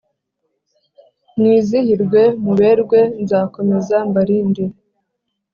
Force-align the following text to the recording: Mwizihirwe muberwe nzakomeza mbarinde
Mwizihirwe 1.37 2.21
muberwe 2.43 2.99
nzakomeza 3.23 3.95
mbarinde 4.09 4.63